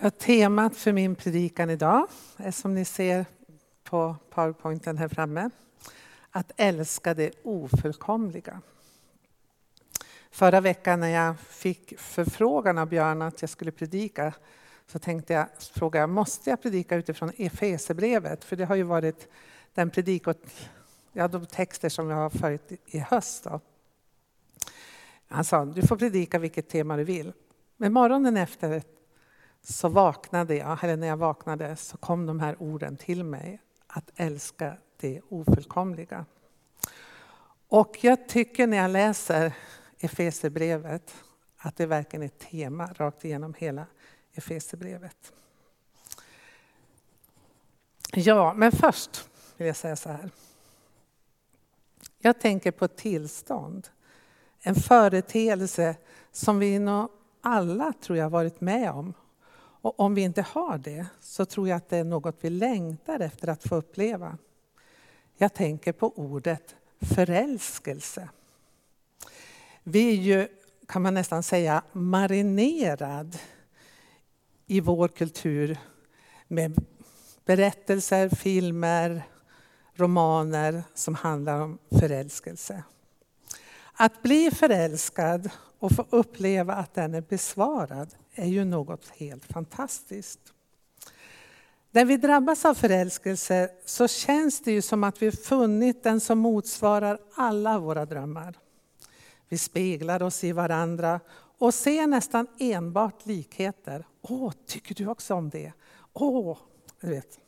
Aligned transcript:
Ja, 0.00 0.10
temat 0.10 0.76
för 0.76 0.92
min 0.92 1.14
predikan 1.14 1.70
idag 1.70 2.08
är 2.36 2.50
som 2.50 2.74
ni 2.74 2.84
ser 2.84 3.26
på 3.84 4.16
powerpointen 4.30 4.98
här 4.98 5.08
framme, 5.08 5.50
att 6.30 6.52
älska 6.56 7.14
det 7.14 7.30
ofullkomliga. 7.42 8.60
Förra 10.30 10.60
veckan 10.60 11.00
när 11.00 11.08
jag 11.08 11.40
fick 11.40 11.98
förfrågan 11.98 12.78
av 12.78 12.88
Björn 12.88 13.22
att 13.22 13.40
jag 13.40 13.50
skulle 13.50 13.70
predika 13.70 14.32
så 14.86 14.98
tänkte 14.98 15.32
jag 15.32 15.46
fråga, 15.60 16.06
måste 16.06 16.50
jag 16.50 16.62
predika 16.62 16.96
utifrån 16.96 17.32
Efesebrevet? 17.36 18.44
För 18.44 18.56
det 18.56 18.64
har 18.64 18.76
ju 18.76 18.82
varit 18.82 19.28
den 19.74 19.90
predikot, 19.90 20.70
ja, 21.12 21.28
de 21.28 21.46
texter 21.46 21.88
som 21.88 22.10
jag 22.10 22.16
har 22.16 22.30
följt 22.30 22.72
i 22.86 22.98
höst. 22.98 23.44
Då. 23.44 23.60
Han 25.28 25.44
sa, 25.44 25.64
du 25.64 25.86
får 25.86 25.96
predika 25.96 26.38
vilket 26.38 26.68
tema 26.68 26.96
du 26.96 27.04
vill. 27.04 27.32
Men 27.76 27.92
morgonen 27.92 28.36
efter 28.36 28.82
så 29.62 29.88
vaknade 29.88 30.56
jag, 30.56 30.84
eller 30.84 30.96
när 30.96 31.06
jag 31.06 31.16
vaknade 31.16 31.76
så 31.76 31.96
kom 31.96 32.26
de 32.26 32.40
här 32.40 32.62
orden 32.62 32.96
till 32.96 33.24
mig. 33.24 33.60
Att 33.86 34.10
älska 34.16 34.76
det 34.96 35.20
ofullkomliga. 35.28 36.26
Och 37.68 37.98
jag 38.00 38.28
tycker 38.28 38.66
när 38.66 38.76
jag 38.76 38.90
läser 38.90 39.52
Efesierbrevet 39.98 41.14
att 41.56 41.76
det 41.76 41.86
verkligen 41.86 42.22
är 42.22 42.26
ett 42.26 42.38
tema 42.38 42.92
rakt 42.96 43.24
igenom 43.24 43.54
hela 43.58 43.86
Efesierbrevet. 44.32 45.32
Ja, 48.12 48.54
men 48.54 48.72
först 48.72 49.28
vill 49.56 49.66
jag 49.66 49.76
säga 49.76 49.96
så 49.96 50.08
här. 50.08 50.30
Jag 52.18 52.40
tänker 52.40 52.70
på 52.70 52.84
ett 52.84 52.96
tillstånd, 52.96 53.88
en 54.60 54.74
företeelse 54.74 55.96
som 56.32 56.58
vi 56.58 56.78
nog 56.78 57.08
alla 57.40 57.92
tror 58.00 58.18
jag 58.18 58.30
varit 58.30 58.60
med 58.60 58.90
om 58.90 59.14
och 59.88 60.00
om 60.00 60.14
vi 60.14 60.22
inte 60.22 60.42
har 60.42 60.78
det 60.78 61.06
så 61.20 61.44
tror 61.44 61.68
jag 61.68 61.76
att 61.76 61.88
det 61.88 61.96
är 61.96 62.04
något 62.04 62.36
vi 62.40 62.50
längtar 62.50 63.20
efter 63.20 63.48
att 63.48 63.68
få 63.68 63.76
uppleva. 63.76 64.38
Jag 65.36 65.54
tänker 65.54 65.92
på 65.92 66.12
ordet 66.18 66.76
förälskelse. 67.00 68.28
Vi 69.82 70.10
är 70.10 70.22
ju, 70.22 70.48
kan 70.86 71.02
man 71.02 71.14
nästan 71.14 71.42
säga, 71.42 71.82
marinerad 71.92 73.38
i 74.66 74.80
vår 74.80 75.08
kultur 75.08 75.78
med 76.48 76.84
berättelser, 77.44 78.28
filmer, 78.28 79.22
romaner 79.94 80.82
som 80.94 81.14
handlar 81.14 81.60
om 81.60 81.78
förälskelse. 81.90 82.82
Att 83.92 84.22
bli 84.22 84.50
förälskad 84.50 85.50
och 85.78 85.92
få 85.92 86.04
uppleva 86.10 86.74
att 86.74 86.94
den 86.94 87.14
är 87.14 87.20
besvarad 87.20 88.14
är 88.34 88.46
ju 88.46 88.64
något 88.64 89.08
helt 89.08 89.44
fantastiskt. 89.44 90.40
När 91.90 92.04
vi 92.04 92.16
drabbas 92.16 92.64
av 92.64 92.74
förälskelse 92.74 93.70
så 93.84 94.08
känns 94.08 94.60
det 94.60 94.72
ju 94.72 94.82
som 94.82 95.04
att 95.04 95.22
vi 95.22 95.32
funnit 95.32 96.02
den 96.02 96.20
som 96.20 96.38
motsvarar 96.38 97.18
alla 97.34 97.78
våra 97.78 98.06
drömmar. 98.06 98.58
Vi 99.48 99.58
speglar 99.58 100.22
oss 100.22 100.44
i 100.44 100.52
varandra 100.52 101.20
och 101.58 101.74
ser 101.74 102.06
nästan 102.06 102.46
enbart 102.58 103.26
likheter. 103.26 104.06
Åh, 104.22 104.52
tycker 104.66 104.94
du 104.94 105.06
också 105.06 105.34
om 105.34 105.50
det? 105.50 105.72
Åh, 106.12 106.58
du 107.00 107.08
vet. 107.08 107.40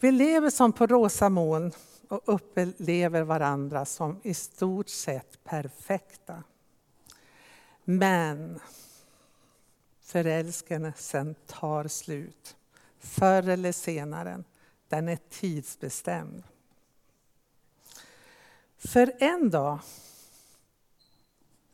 Vi 0.00 0.12
lever 0.12 0.50
som 0.50 0.72
på 0.72 0.86
rosa 0.86 1.28
moln 1.28 1.72
och 2.08 2.22
upplever 2.24 3.22
varandra 3.22 3.84
som 3.84 4.20
i 4.22 4.34
stort 4.34 4.88
sett 4.88 5.44
perfekta. 5.44 6.42
Men 7.88 8.60
förälskelsen 10.00 11.34
tar 11.46 11.88
slut. 11.88 12.56
Förr 12.98 13.48
eller 13.48 13.72
senare. 13.72 14.42
Den 14.88 15.08
är 15.08 15.18
tidsbestämd. 15.30 16.42
För 18.76 19.12
en 19.18 19.50
dag, 19.50 19.78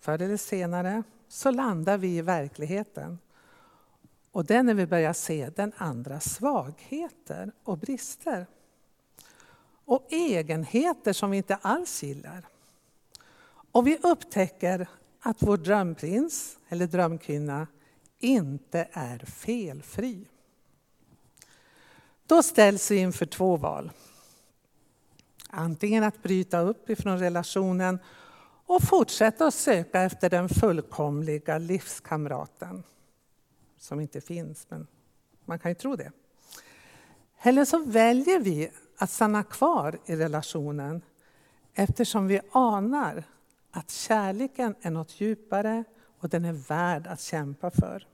förr 0.00 0.23
eller 0.23 0.37
senare, 0.37 1.03
så 1.28 1.50
landar 1.50 1.99
vi 1.99 2.17
i 2.17 2.23
verkligheten. 2.23 3.19
Och 4.33 4.44
det 4.44 4.55
är 4.55 4.62
när 4.62 4.75
vi 4.75 4.87
börjar 4.87 5.12
se 5.12 5.50
den 5.56 5.73
andras 5.77 6.34
svagheter 6.34 7.53
och 7.65 7.79
brister. 7.79 8.47
Och 9.84 10.06
egenheter 10.11 11.12
som 11.12 11.31
vi 11.31 11.37
inte 11.37 11.56
alls 11.56 12.03
gillar. 12.03 12.47
Och 13.73 13.87
vi 13.87 13.99
upptäcker 14.03 14.89
att 15.22 15.43
vår 15.43 15.56
drömprins 15.56 16.59
eller 16.69 16.87
drömkvinna 16.87 17.66
inte 18.19 18.88
är 18.93 19.19
felfri. 19.19 20.28
Då 22.27 22.43
ställs 22.43 22.91
vi 22.91 22.97
inför 22.97 23.27
två 23.27 23.56
val. 23.56 23.91
Antingen 25.49 26.05
att 26.05 26.22
bryta 26.22 26.61
upp 26.61 26.91
ifrån 26.91 27.19
relationen 27.19 27.99
och 28.66 28.82
fortsätta 28.82 29.47
att 29.47 29.55
söka 29.55 30.03
efter 30.03 30.31
den 30.31 30.49
fullkomliga 30.49 31.59
livskamraten. 31.59 32.82
Som 33.78 34.00
inte 34.00 34.21
finns, 34.21 34.66
men 34.69 34.87
man 35.44 35.59
kan 35.59 35.71
ju 35.71 35.75
tro 35.75 35.97
det. 35.97 36.12
Eller 37.43 37.65
så 37.65 37.78
väljer 37.78 38.41
vi 38.41 38.71
att 38.99 39.11
stanna 39.11 39.43
kvar 39.43 39.99
i 40.06 40.16
relationen 40.16 41.03
eftersom 41.75 42.27
vi 42.27 42.41
anar 42.53 43.25
att 43.72 43.91
kärleken 43.91 44.75
är 44.81 44.91
något 44.91 45.21
djupare 45.21 45.84
och 46.19 46.28
den 46.28 46.44
är 46.44 46.53
värd 46.53 47.06
att 47.06 47.21
kämpa 47.21 47.71
för. 47.71 48.06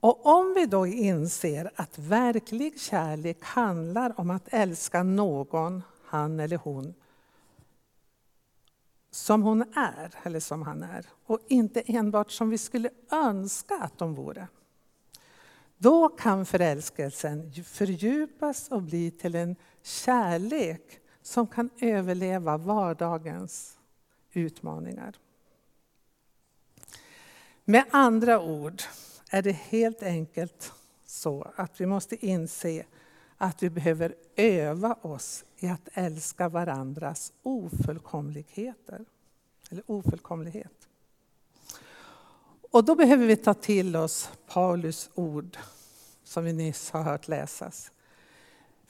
Och 0.00 0.26
om 0.26 0.54
vi 0.54 0.66
då 0.66 0.86
inser 0.86 1.70
att 1.74 1.98
verklig 1.98 2.80
kärlek 2.80 3.38
handlar 3.42 4.20
om 4.20 4.30
att 4.30 4.48
älska 4.48 5.02
någon, 5.02 5.82
han 6.04 6.40
eller 6.40 6.56
hon, 6.56 6.94
som 9.10 9.42
hon 9.42 9.62
är, 9.74 10.14
eller 10.22 10.40
som 10.40 10.62
han 10.62 10.82
är, 10.82 11.06
och 11.26 11.40
inte 11.48 11.82
enbart 11.86 12.30
som 12.30 12.50
vi 12.50 12.58
skulle 12.58 12.90
önska 13.10 13.74
att 13.74 13.98
de 13.98 14.14
vore. 14.14 14.48
Då 15.78 16.08
kan 16.08 16.46
förälskelsen 16.46 17.52
fördjupas 17.52 18.68
och 18.68 18.82
bli 18.82 19.10
till 19.10 19.34
en 19.34 19.56
kärlek 19.82 21.01
som 21.22 21.46
kan 21.46 21.70
överleva 21.80 22.56
vardagens 22.56 23.78
utmaningar. 24.32 25.14
Med 27.64 27.84
andra 27.90 28.40
ord 28.40 28.82
är 29.30 29.42
det 29.42 29.52
helt 29.52 30.02
enkelt 30.02 30.72
så 31.06 31.52
att 31.56 31.80
vi 31.80 31.86
måste 31.86 32.26
inse 32.26 32.84
att 33.36 33.62
vi 33.62 33.70
behöver 33.70 34.14
öva 34.36 34.94
oss 34.94 35.44
i 35.58 35.68
att 35.68 35.88
älska 35.92 36.48
varandras 36.48 37.32
ofullkomligheter. 37.42 39.04
Eller 39.70 39.82
ofullkomlighet. 39.86 40.88
Och 42.70 42.84
då 42.84 42.94
behöver 42.94 43.26
vi 43.26 43.36
ta 43.36 43.54
till 43.54 43.96
oss 43.96 44.30
Paulus 44.46 45.10
ord 45.14 45.58
som 46.24 46.44
vi 46.44 46.52
nyss 46.52 46.90
har 46.90 47.02
hört 47.02 47.28
läsas. 47.28 47.92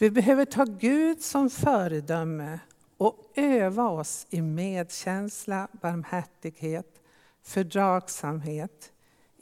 Vi 0.03 0.11
behöver 0.11 0.45
ta 0.45 0.65
Gud 0.65 1.23
som 1.23 1.51
föredöme 1.51 2.59
och 2.97 3.33
öva 3.35 3.89
oss 3.89 4.27
i 4.31 4.43
medkänsla, 4.43 5.69
barmhärtighet, 5.73 7.03
fördragsamhet, 7.43 8.93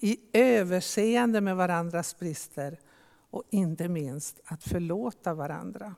i 0.01 0.19
överseende 0.33 1.41
med 1.41 1.57
varandras 1.57 2.19
brister 2.19 2.79
och 3.31 3.43
inte 3.51 3.89
minst 3.89 4.41
att 4.45 4.63
förlåta 4.63 5.35
varandra. 5.35 5.95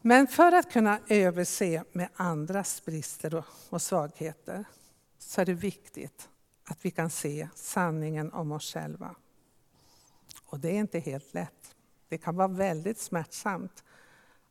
Men 0.00 0.26
för 0.26 0.52
att 0.52 0.72
kunna 0.72 0.98
överse 1.08 1.84
med 1.92 2.08
andras 2.14 2.84
brister 2.84 3.44
och 3.70 3.82
svagheter 3.82 4.64
så 5.18 5.40
är 5.40 5.44
det 5.44 5.54
viktigt 5.54 6.28
att 6.64 6.84
vi 6.84 6.90
kan 6.90 7.10
se 7.10 7.48
sanningen 7.54 8.32
om 8.32 8.52
oss 8.52 8.72
själva. 8.72 9.14
Och 10.46 10.60
det 10.60 10.68
är 10.68 10.80
inte 10.80 10.98
helt 10.98 11.34
lätt. 11.34 11.75
Det 12.08 12.18
kan 12.18 12.36
vara 12.36 12.48
väldigt 12.48 12.98
smärtsamt 12.98 13.84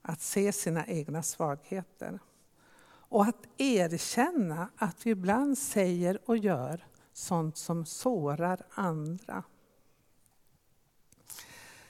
att 0.02 0.22
se 0.22 0.52
sina 0.52 0.88
egna 0.88 1.24
svagheter. 1.24 2.20
Och 2.88 3.24
att 3.24 3.48
erkänna 3.58 4.70
att 4.78 5.06
vi 5.06 5.12
ibland 5.12 5.58
säger 5.58 6.20
och 6.26 6.38
gör 6.38 6.86
sånt 7.14 7.58
som 7.58 7.86
sårar 7.86 8.66
andra. 8.70 9.44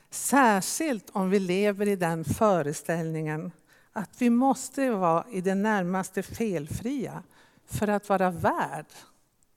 Särskilt 0.09 1.09
om 1.09 1.29
vi 1.29 1.39
lever 1.39 1.87
i 1.87 1.95
den 1.95 2.25
föreställningen 2.25 3.51
att 3.91 4.21
vi 4.21 4.29
måste 4.29 4.91
vara 4.91 5.25
i 5.31 5.41
det 5.41 5.55
närmaste 5.55 6.23
felfria 6.23 7.23
för 7.65 7.87
att 7.87 8.09
vara 8.09 8.31
värd 8.31 8.85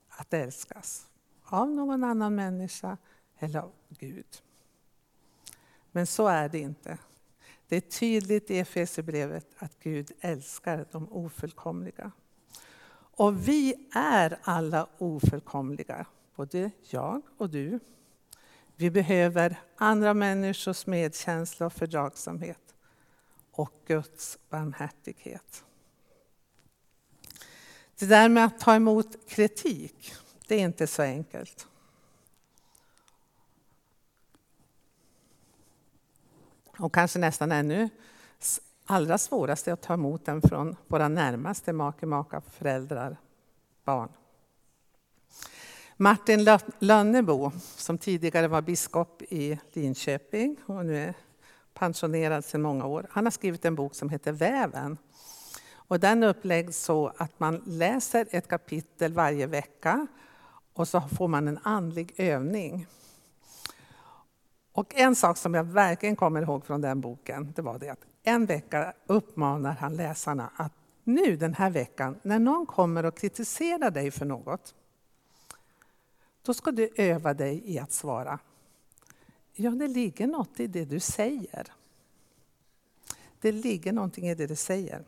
att 0.09 0.35
älskas 0.35 1.07
av 1.45 1.71
någon 1.71 2.05
annan 2.05 2.35
människa 2.35 2.97
eller 3.39 3.61
av 3.61 3.73
Gud. 3.89 4.43
Men 5.93 6.07
så 6.07 6.27
är 6.27 6.49
det 6.49 6.59
inte. 6.59 6.99
Det 7.69 7.77
är 7.77 7.81
tydligt 7.81 8.51
i 8.51 8.59
Efesierbrevet 8.59 9.47
att 9.59 9.79
Gud 9.83 10.13
älskar 10.21 10.87
de 10.93 11.13
ofullkomliga. 11.13 12.11
Och 13.19 13.49
vi 13.49 13.89
är 13.95 14.39
alla 14.43 14.89
ofullkomliga, 14.99 16.07
både 16.37 16.71
jag 16.83 17.23
och 17.37 17.51
du. 17.51 17.81
Vi 18.77 18.91
behöver 18.91 19.61
andra 19.77 20.15
människors 20.15 20.87
medkänsla 20.87 21.67
och 21.67 21.73
fördragsamhet 21.73 22.75
och 23.51 23.73
Guds 23.87 24.39
barmhärtighet. 24.51 25.65
Det 27.99 28.07
där 28.07 28.29
med 28.29 28.45
att 28.45 28.61
ta 28.61 28.75
emot 28.75 29.29
kritik, 29.29 30.15
det 30.47 30.55
är 30.55 30.61
inte 30.61 30.87
så 30.87 31.03
enkelt. 31.03 31.67
Och 36.79 36.95
kanske 36.95 37.19
nästan 37.19 37.53
ännu 37.53 37.89
allra 38.87 39.19
svårast 39.19 39.69
är 39.69 39.73
att 39.73 39.83
ta 39.83 39.95
emot 39.95 40.25
den 40.25 40.43
från 40.43 40.77
våra 40.87 41.09
närmaste 41.09 41.73
make, 41.73 42.07
maka, 42.07 42.41
föräldrar, 42.41 43.17
barn. 43.85 44.09
Martin 45.97 46.59
Lönnebo, 46.79 47.53
som 47.77 47.99
tidigare 47.99 48.49
var 48.49 48.63
biskop 48.63 49.23
i 49.23 49.59
Linköping 49.73 50.57
och 50.67 50.87
nu 50.87 50.99
är 50.99 51.15
pensionerad 51.75 52.45
sedan 52.45 52.63
många 52.63 52.87
år, 52.87 53.07
han 53.11 53.27
har 53.27 53.31
skrivit 53.31 53.65
en 53.65 53.75
bok 53.75 53.95
som 53.95 54.11
heter 54.11 54.33
Väven. 54.33 54.99
Och 55.73 56.01
den 56.01 56.23
uppläggs 56.23 56.85
så 56.85 57.13
att 57.17 57.41
man 57.41 57.63
läser 57.67 58.27
ett 58.31 58.49
kapitel 58.49 59.13
varje 59.13 59.47
vecka 59.47 60.07
och 60.73 60.89
så 60.89 61.01
får 61.01 61.29
man 61.29 61.49
en 61.49 61.59
andlig 61.63 62.13
övning. 62.17 62.87
Och 64.79 64.95
en 64.95 65.17
sak 65.17 65.37
som 65.37 65.55
jag 65.55 65.65
verkligen 65.65 66.17
kommer 66.17 66.43
ihåg 66.43 66.67
från 66.67 66.81
den 66.81 67.01
boken, 67.01 67.53
det 67.57 67.63
var 67.63 67.79
det 67.79 67.89
att 67.89 68.05
en 68.23 68.47
vecka 68.47 68.93
uppmanar 69.07 69.73
han 69.73 69.97
läsarna 69.97 70.51
att 70.57 70.73
nu 71.05 71.37
den 71.37 71.55
här 71.55 71.71
veckan, 71.71 72.21
när 72.23 72.39
någon 72.39 72.67
kommer 72.67 73.05
och 73.05 73.17
kritiserar 73.17 73.91
dig 73.91 74.11
för 74.11 74.27
något, 74.27 74.75
då 76.43 76.55
ska 76.55 76.71
du 76.71 76.91
öva 76.97 77.35
dig 77.35 77.63
i 77.65 77.79
att 77.79 77.93
svara. 77.93 78.39
Ja, 79.53 79.71
det 79.71 79.89
ligger 79.89 80.27
något 80.27 80.61
i 80.61 80.67
det 80.67 80.85
du 80.85 81.01
säger. 81.01 81.73
Det 83.41 83.53
ligger 83.53 83.93
någonting 83.93 84.29
i 84.29 84.35
det 84.35 84.47
du 84.47 84.57
säger. 84.57 85.05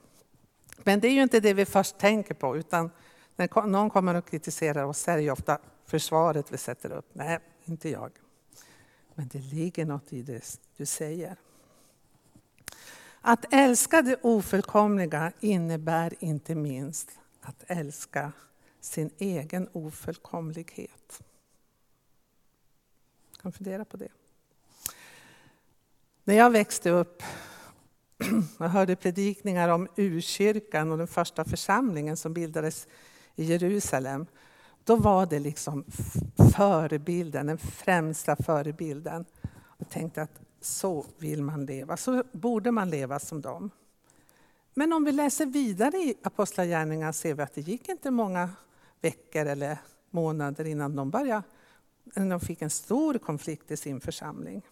Men 0.85 1.01
det 1.01 1.09
är 1.09 1.13
ju 1.13 1.23
inte 1.23 1.41
det 1.41 1.55
vi 1.55 1.67
först 1.67 1.99
tänker 1.99 2.35
på, 2.35 2.57
utan 2.57 2.91
när 3.37 3.67
någon 3.67 3.91
kommer 3.91 4.15
och 4.15 4.27
kritiserar 4.27 4.85
oss 4.85 4.99
så 4.99 5.11
är 5.11 5.17
det 5.17 5.23
ju 5.23 5.31
ofta 5.31 5.59
försvaret 5.85 6.53
vi 6.53 6.57
sätter 6.57 6.93
upp. 6.93 7.07
Nej, 7.13 7.39
inte 7.65 7.89
jag. 7.89 8.11
Men 9.21 9.29
det 9.29 9.39
ligger 9.39 9.87
något 9.87 10.13
i 10.13 10.23
det 10.23 10.61
du 10.77 10.87
säger. 10.87 11.37
Att 13.21 13.45
älska 13.51 14.03
det 14.03 14.17
ofullkomliga 14.23 15.33
innebär 15.41 16.15
inte 16.21 16.55
minst 16.55 17.11
att 17.41 17.65
älska 17.67 18.33
sin 18.81 19.11
egen 19.19 19.69
ofullkomlighet. 19.73 21.23
Jag 23.31 23.41
kan 23.43 23.53
fundera 23.53 23.85
på 23.85 23.97
det. 23.97 24.09
När 26.25 26.35
jag 26.35 26.51
växte 26.51 26.91
upp 26.91 27.23
och 28.59 28.71
hörde 28.71 28.97
predikningar 28.97 29.69
om 29.69 29.89
urkyrkan 29.97 30.93
och 30.93 30.99
den 30.99 31.09
första 31.09 31.45
församlingen 31.45 32.17
som 32.17 32.35
bildades 32.35 32.89
i 33.35 33.45
Jerusalem, 33.45 34.27
då 34.85 34.97
var 34.97 35.27
det 35.27 35.39
liksom 35.39 35.85
förebilden, 36.57 37.47
den 37.47 37.59
främsta 37.59 38.37
förebilden. 38.37 39.25
Jag 39.79 39.89
tänkte 39.91 40.23
att 40.23 40.41
så 40.61 41.07
vill 41.19 41.43
man 41.43 41.67
leva, 41.67 41.97
så 41.97 42.25
borde 42.33 42.71
man 42.71 42.91
leva 42.91 43.19
som 43.19 43.41
dem. 43.41 43.71
Men 44.75 44.93
om 44.93 45.05
vi 45.05 45.13
läser 45.13 45.47
vidare 45.47 45.97
i 45.97 46.15
Apostlagärningarna 46.23 47.13
ser 47.13 47.35
vi 47.35 47.43
att 47.43 47.55
det 47.55 47.61
gick 47.61 47.89
inte 47.89 48.11
många 48.11 48.51
veckor 49.01 49.47
eller 49.47 49.79
månader 50.11 50.65
innan 50.65 50.97
de, 50.97 51.11
började, 51.11 51.43
innan 52.17 52.29
de 52.29 52.41
fick 52.41 52.63
en 52.63 52.71
stor 52.71 53.19
konflikt 53.19 53.71
i 53.71 53.77
sin 53.77 54.01
församling. 54.01 54.63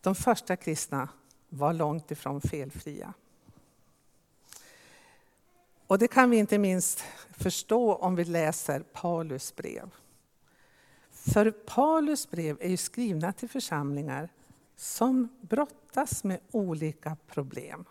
De 0.00 0.14
första 0.14 0.56
kristna 0.56 1.08
var 1.48 1.72
långt 1.72 2.10
ifrån 2.10 2.40
felfria. 2.40 3.14
Och 5.90 5.98
det 5.98 6.08
kan 6.08 6.30
vi 6.30 6.36
inte 6.36 6.58
minst 6.58 7.04
förstå 7.30 7.94
om 7.94 8.14
vi 8.14 8.24
läser 8.24 8.80
Paulus 8.80 9.56
brev. 9.56 9.90
För 11.10 11.50
Paulus 11.50 12.30
brev 12.30 12.56
är 12.60 12.68
ju 12.68 12.76
skrivna 12.76 13.32
till 13.32 13.48
församlingar 13.48 14.28
som 14.76 15.28
brottas 15.40 16.24
med 16.24 16.40
olika 16.50 17.16
problem. 17.26 17.84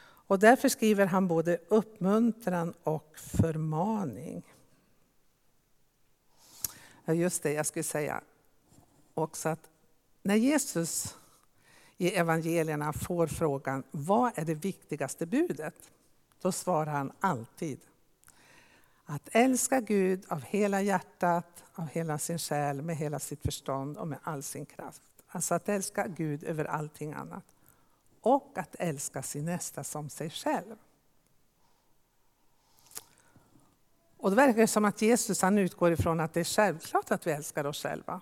Och 0.00 0.38
därför 0.38 0.68
skriver 0.68 1.06
han 1.06 1.28
både 1.28 1.58
uppmuntran 1.68 2.74
och 2.82 3.18
förmaning. 3.18 4.42
Ja, 7.04 7.14
just 7.14 7.42
det, 7.42 7.52
jag 7.52 7.66
skulle 7.66 7.82
säga 7.82 8.20
också 9.14 9.48
att 9.48 9.70
när 10.22 10.36
Jesus 10.36 11.16
i 11.96 12.10
evangelierna 12.10 12.92
får 12.92 13.26
frågan 13.26 13.82
vad 13.90 14.32
är 14.38 14.44
det 14.44 14.54
viktigaste 14.54 15.26
budet? 15.26 15.90
Då 16.40 16.52
svarar 16.52 16.92
han 16.92 17.12
alltid 17.20 17.80
att 19.04 19.28
älska 19.32 19.80
Gud 19.80 20.24
av 20.28 20.42
hela 20.42 20.82
hjärtat, 20.82 21.64
av 21.74 21.86
hela 21.86 22.18
sin 22.18 22.38
själ, 22.38 22.82
med 22.82 22.96
hela 22.96 23.18
sitt 23.18 23.42
förstånd 23.42 23.96
och 23.96 24.08
med 24.08 24.18
all 24.22 24.42
sin 24.42 24.66
kraft. 24.66 25.02
Alltså 25.28 25.54
att 25.54 25.68
älska 25.68 26.06
Gud 26.06 26.44
över 26.44 26.64
allting 26.64 27.12
annat. 27.12 27.44
Och 28.20 28.58
att 28.58 28.76
älska 28.78 29.22
sin 29.22 29.44
nästa 29.44 29.84
som 29.84 30.10
sig 30.10 30.30
själv. 30.30 30.76
Och 34.16 34.30
det 34.30 34.36
verkar 34.36 34.66
som 34.66 34.84
att 34.84 35.02
Jesus 35.02 35.42
han 35.42 35.58
utgår 35.58 35.92
ifrån 35.92 36.20
att 36.20 36.34
det 36.34 36.40
är 36.40 36.44
självklart 36.44 37.10
att 37.10 37.26
vi 37.26 37.30
älskar 37.30 37.64
oss 37.64 37.82
själva. 37.82 38.20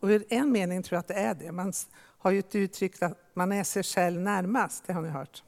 Och 0.00 0.10
i 0.10 0.24
en 0.28 0.52
mening 0.52 0.82
tror 0.82 0.96
jag 0.96 1.00
att 1.00 1.08
det 1.08 1.14
är 1.14 1.34
det. 1.34 1.52
Man 1.52 1.72
har 1.94 2.30
ju 2.30 2.38
ett 2.38 2.54
uttryck 2.54 3.02
att 3.02 3.18
man 3.34 3.52
är 3.52 3.64
sig 3.64 3.82
själv 3.82 4.20
närmast, 4.20 4.84
det 4.86 4.92
har 4.92 5.02
ni 5.02 5.08
hört. 5.08 5.42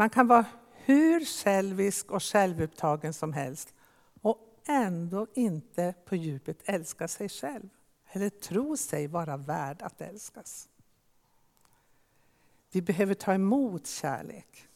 Man 0.00 0.10
kan 0.10 0.26
vara 0.26 0.46
hur 0.72 1.24
självisk 1.24 2.10
och 2.10 2.22
självupptagen 2.22 3.12
som 3.12 3.32
helst 3.32 3.74
och 4.20 4.38
ändå 4.66 5.26
inte 5.34 5.94
på 6.04 6.16
djupet 6.16 6.58
älska 6.64 7.08
sig 7.08 7.28
själv 7.28 7.68
eller 8.12 8.30
tro 8.30 8.76
sig 8.76 9.06
vara 9.06 9.36
värd 9.36 9.82
att 9.82 10.00
älskas. 10.00 10.68
Vi 12.72 12.82
behöver 12.82 13.14
ta 13.14 13.34
emot 13.34 13.86
kärlek 13.86 14.68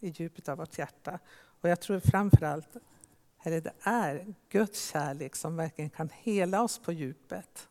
i 0.00 0.08
djupet 0.08 0.48
av 0.48 0.58
vårt 0.58 0.78
hjärta. 0.78 1.18
Och 1.60 1.68
jag 1.68 1.80
tror 1.80 2.00
framförallt 2.00 2.76
eller 3.42 3.60
det 3.60 3.74
är 3.80 4.34
Guds 4.48 4.90
kärlek 4.90 5.36
som 5.36 5.56
verkligen 5.56 5.90
kan 5.90 6.10
hela 6.12 6.62
oss 6.62 6.78
på 6.78 6.92
djupet. 6.92 7.68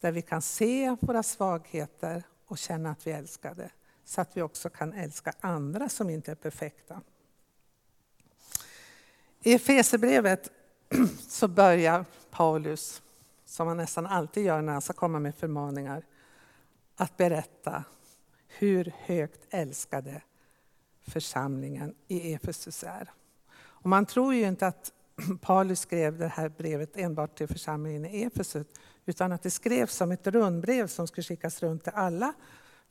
Där 0.00 0.12
vi 0.12 0.22
kan 0.22 0.42
se 0.42 0.96
våra 1.00 1.22
svagheter 1.22 2.22
och 2.46 2.58
känna 2.58 2.90
att 2.90 3.06
vi 3.06 3.10
är 3.10 3.18
älskade 3.18 3.70
så 4.04 4.20
att 4.20 4.36
vi 4.36 4.42
också 4.42 4.70
kan 4.70 4.92
älska 4.92 5.32
andra 5.40 5.88
som 5.88 6.10
inte 6.10 6.30
är 6.30 6.34
perfekta. 6.34 7.00
I 9.42 9.54
Efesierbrevet 9.54 10.50
så 11.28 11.48
börjar 11.48 12.04
Paulus, 12.30 13.02
som 13.44 13.68
han 13.68 13.76
nästan 13.76 14.06
alltid 14.06 14.44
gör 14.44 14.62
när 14.62 14.72
han 14.72 14.82
ska 14.82 14.92
komma 14.92 15.18
med 15.18 15.34
förmaningar, 15.34 16.04
att 16.96 17.16
berätta 17.16 17.84
hur 18.46 18.92
högt 18.98 19.40
älskade 19.50 20.22
församlingen 21.02 21.94
i 22.08 22.32
Efesus 22.32 22.84
är. 22.84 23.10
Och 23.54 23.86
man 23.86 24.06
tror 24.06 24.34
ju 24.34 24.42
inte 24.42 24.66
att 24.66 24.92
Paulus 25.40 25.80
skrev 25.80 26.18
det 26.18 26.28
här 26.28 26.48
brevet 26.48 26.96
enbart 26.96 27.38
till 27.38 27.48
församlingen 27.48 28.04
i 28.06 28.22
Efesus, 28.22 28.66
utan 29.06 29.32
att 29.32 29.42
det 29.42 29.50
skrevs 29.50 29.94
som 29.94 30.12
ett 30.12 30.26
rundbrev 30.26 30.86
som 30.86 31.06
skulle 31.06 31.24
skickas 31.24 31.62
runt 31.62 31.84
till 31.84 31.92
alla 31.94 32.32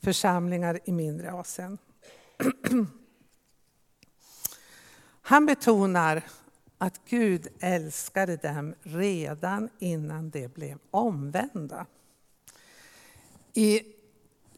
församlingar 0.03 0.79
i 0.85 0.91
mindre 0.91 1.31
Asien. 1.31 1.77
Han 5.21 5.45
betonar 5.45 6.23
att 6.77 7.01
Gud 7.05 7.47
älskade 7.59 8.37
dem 8.37 8.75
redan 8.81 9.69
innan 9.79 10.29
de 10.29 10.47
blev 10.47 10.77
omvända. 10.91 11.85
I 13.53 13.81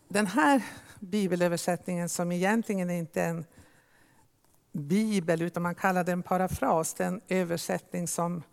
den 0.07 0.27
här 0.27 0.63
bibelöversättningen, 0.99 2.09
som 2.09 2.31
egentligen 2.31 2.89
inte 2.89 3.21
är 3.21 3.29
en 3.29 3.45
bibel, 4.71 5.41
utan 5.41 5.63
man 5.63 5.75
kallar 5.75 6.03
den 6.03 6.23
parafras, 6.23 6.93
den 6.93 7.21
översättning 7.27 8.07
som 8.07 8.43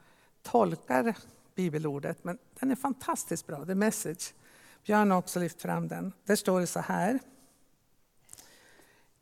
tolkar 0.42 1.16
bibelordet, 1.54 2.24
men 2.24 2.38
den 2.60 2.70
är 2.70 2.76
fantastiskt 2.76 3.46
bra, 3.46 3.64
the 3.64 3.74
message. 3.74 4.34
Björn 4.84 5.10
har 5.10 5.18
också 5.18 5.40
lyft 5.40 5.62
fram 5.62 5.88
den. 5.88 6.12
Där 6.24 6.36
står 6.36 6.60
det 6.60 6.66
så 6.66 6.80
här 6.80 7.18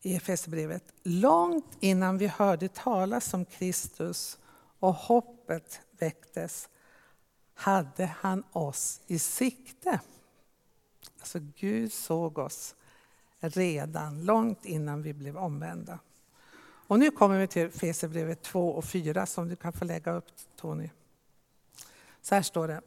i 0.02 0.16
Efesierbrevet. 0.16 0.84
Långt 1.02 1.76
innan 1.80 2.18
vi 2.18 2.26
hörde 2.26 2.68
talas 2.68 3.34
om 3.34 3.44
Kristus 3.44 4.38
och 4.78 4.94
hoppet 4.94 5.80
väcktes 5.98 6.68
hade 7.54 8.06
han 8.06 8.44
oss 8.52 9.00
i 9.06 9.18
sikte. 9.18 10.00
Alltså 11.18 11.38
Gud 11.56 11.92
såg 11.92 12.38
oss 12.38 12.74
redan 13.40 14.24
långt 14.24 14.64
innan 14.64 15.02
vi 15.02 15.14
blev 15.14 15.36
omvända. 15.36 15.98
Och 16.60 16.98
nu 16.98 17.10
kommer 17.10 17.38
vi 17.38 17.46
till 17.46 17.66
Efesierbrevet 17.66 18.42
2 18.42 18.70
och 18.70 18.84
4 18.84 19.26
som 19.26 19.48
du 19.48 19.56
kan 19.56 19.72
få 19.72 19.84
lägga 19.84 20.12
upp 20.12 20.26
Tony. 20.56 20.90
Så 22.22 22.34
här 22.34 22.42
står 22.42 22.68
det. 22.68 22.80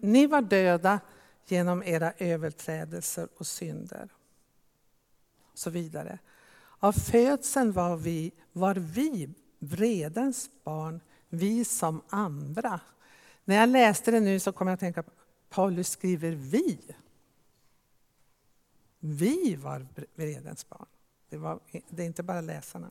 Ni 0.00 0.26
var 0.26 0.42
döda 0.42 1.00
genom 1.50 1.82
era 1.82 2.12
överträdelser 2.18 3.28
och 3.36 3.46
synder. 3.46 4.08
Och 5.52 5.58
så 5.58 5.70
vidare. 5.70 6.18
Av 6.78 6.92
födseln 6.92 7.72
var 7.72 7.96
vi, 7.96 8.32
var 8.52 8.74
vi 8.74 9.34
vredens 9.58 10.50
barn, 10.64 11.00
vi 11.28 11.64
som 11.64 12.02
andra. 12.08 12.80
När 13.44 13.56
jag 13.56 13.68
läste 13.68 14.10
det 14.10 14.20
nu 14.20 14.40
så 14.40 14.52
kom 14.52 14.68
jag 14.68 14.74
att 14.74 14.80
tänka 14.80 15.04
Paulus 15.48 15.88
skriver 15.88 16.30
vi. 16.30 16.78
Vi 18.98 19.56
var 19.56 19.86
vredens 20.14 20.68
barn. 20.68 20.86
Det, 21.28 21.36
var, 21.36 21.60
det 21.88 22.02
är 22.02 22.06
inte 22.06 22.22
bara 22.22 22.40
läsarna. 22.40 22.90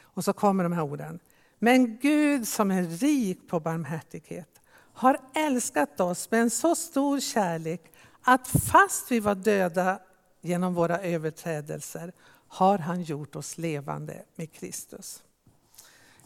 Och 0.00 0.24
så 0.24 0.32
kommer 0.32 0.64
de 0.64 0.72
här 0.72 0.82
orden. 0.82 1.20
Men 1.58 1.98
Gud 1.98 2.48
som 2.48 2.70
är 2.70 2.82
rik 2.82 3.48
på 3.48 3.60
barmhärtighet 3.60 4.57
har 4.98 5.20
älskat 5.34 6.00
oss 6.00 6.30
med 6.30 6.40
en 6.40 6.50
så 6.50 6.74
stor 6.74 7.20
kärlek 7.20 7.92
att 8.22 8.48
fast 8.48 9.10
vi 9.10 9.20
var 9.20 9.34
döda 9.34 9.98
genom 10.40 10.74
våra 10.74 11.00
överträdelser 11.00 12.12
har 12.48 12.78
han 12.78 13.02
gjort 13.02 13.36
oss 13.36 13.58
levande 13.58 14.24
med 14.34 14.52
Kristus. 14.52 15.22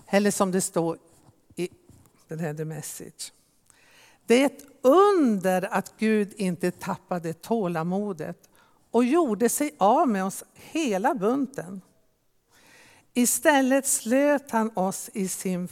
Eller 0.07 0.31
som 0.31 0.51
det 0.51 0.61
står 0.61 0.99
i 1.57 1.69
den 2.29 2.39
här 2.39 2.55
The 2.55 2.65
Message. 2.65 3.33
Det 4.27 4.43
är 4.43 4.47
ett 4.47 4.65
under 4.83 5.75
att 5.75 5.93
Gud 5.99 6.33
inte 6.37 6.71
tappade 6.71 7.33
tålamodet 7.33 8.51
och 8.91 9.05
gjorde 9.05 9.49
sig 9.49 9.75
av 9.79 10.09
med 10.09 10.25
oss 10.25 10.45
hela 10.55 11.15
bunten. 11.15 11.81
Istället 13.15 13.87
slöt 13.87 14.51
han 14.51 14.71
oss 14.75 15.11
i 15.13 15.29
sin 15.29 15.69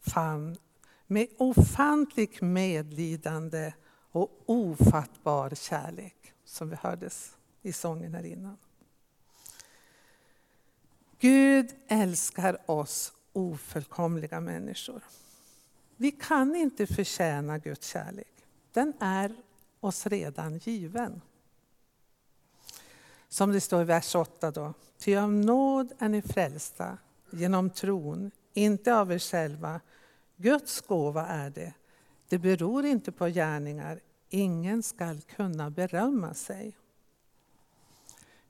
famn 0.00 0.56
med 1.12 1.28
ofantligt 1.38 2.40
medlidande 2.40 3.72
och 4.12 4.42
ofattbar 4.46 5.50
kärlek, 5.50 6.32
som 6.44 6.70
vi 6.70 6.76
hördes 6.76 7.36
i 7.62 7.72
sången 7.72 8.14
här 8.14 8.26
innan. 8.26 8.56
Gud 11.18 11.74
älskar 11.88 12.70
oss 12.70 13.12
ofullkomliga 13.32 14.40
människor. 14.40 15.02
Vi 15.96 16.10
kan 16.10 16.56
inte 16.56 16.86
förtjäna 16.86 17.58
Guds 17.58 17.86
kärlek. 17.86 18.32
Den 18.72 18.92
är 19.00 19.36
oss 19.80 20.06
redan 20.06 20.58
given. 20.58 21.20
Som 23.28 23.52
det 23.52 23.60
står 23.60 23.82
i 23.82 23.84
vers 23.84 24.14
8 24.14 24.50
då. 24.50 24.74
Ty 24.98 25.16
av 25.16 25.32
nåd 25.32 25.92
är 25.98 26.08
ni 26.08 26.22
frälsta 26.22 26.98
genom 27.30 27.70
tron, 27.70 28.30
inte 28.52 28.94
av 28.94 29.12
er 29.12 29.18
själva. 29.18 29.80
Guds 30.42 30.80
gåva 30.80 31.26
är 31.26 31.50
det. 31.50 31.74
Det 32.28 32.38
beror 32.38 32.84
inte 32.84 33.12
på 33.12 33.26
gärningar. 33.26 34.00
Ingen 34.28 34.82
skall 34.82 35.20
kunna 35.20 35.70
berömma 35.70 36.34
sig. 36.34 36.76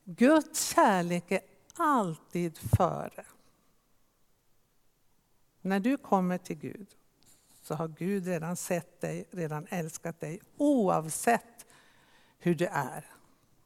Guds 0.05 0.75
kärlek 0.75 1.31
är 1.31 1.41
alltid 1.75 2.59
före. 2.59 3.25
När 5.61 5.81
du 5.81 5.97
kommer 5.97 6.39
till 6.39 6.57
Gud 6.57 6.87
så 7.63 7.75
har 7.75 7.89
Gud 7.89 8.27
redan 8.27 8.57
sett 8.57 9.01
dig, 9.01 9.25
redan 9.31 9.67
älskat 9.71 10.21
dig 10.21 10.41
oavsett 10.57 11.67
hur 12.39 12.55
du 12.55 12.67
är. 12.67 13.07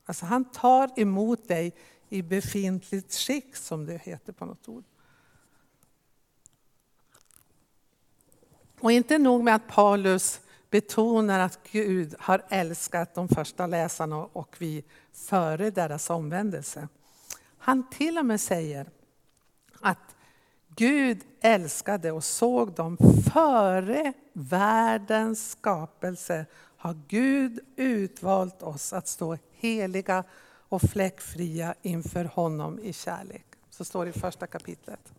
Alltså 0.04 0.26
han 0.26 0.45
tar 0.45 1.00
emot 1.00 1.49
dig 1.49 1.75
i 2.09 2.23
befintligt 2.23 3.14
skick 3.14 3.56
som 3.56 3.87
det 3.87 3.99
heter 3.99 4.33
på 4.33 4.45
något 4.45 4.68
ord. 4.68 4.85
Och 8.80 8.92
inte 8.92 9.18
nog 9.18 9.45
med 9.45 9.54
att 9.54 9.68
Paulus 9.68 10.40
betonar 10.71 11.40
att 11.40 11.59
Gud 11.73 12.14
har 12.18 12.42
älskat 12.49 13.14
de 13.14 13.28
första 13.28 13.66
läsarna 13.66 14.16
och 14.16 14.56
vi 14.59 14.85
före 15.12 15.71
deras 15.71 16.11
omvändelse. 16.11 16.88
Han 17.59 17.90
till 17.90 18.18
och 18.18 18.26
med 18.26 18.40
säger 18.40 18.87
att 19.80 20.16
Gud 20.68 21.21
älskade 21.40 22.12
och 22.12 22.25
såg 22.25 22.75
dem 22.75 22.97
före 23.33 24.12
världens 24.33 25.50
skapelse 25.50 26.47
har 26.76 27.00
Gud 27.09 27.61
utvalt 27.76 28.62
oss 28.62 28.92
att 28.92 29.09
stå 29.09 29.38
heliga 29.52 30.25
och 30.68 30.83
fläckfria 30.83 31.75
inför 31.83 32.25
honom 32.25 32.78
i 32.78 32.92
kärlek. 32.92 33.47
Så 33.71 33.85
står 33.85 34.04
det 34.04 34.11
i 34.11 34.21
första 34.21 34.47
kapitlet. 34.47 35.15